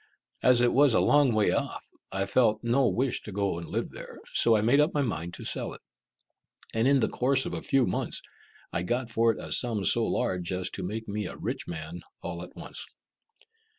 [0.41, 3.89] As it was a long way off, I felt no wish to go and live
[3.91, 5.81] there so I made up my mind to sell it,
[6.73, 8.23] and in the course of a few months,
[8.73, 12.01] I got for it a sum so large as to make me a rich man
[12.23, 12.83] all at once.